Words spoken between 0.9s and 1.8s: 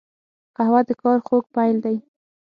کار خوږ پیل